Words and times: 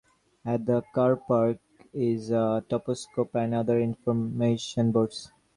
At 0.43 0.65
the 0.65 0.81
car 0.95 1.15
park 1.15 1.59
is 1.93 2.31
a 2.31 2.65
toposcope 2.67 3.35
and 3.35 3.53
other 3.53 3.79
information 3.79 4.91
boards. 4.91 5.31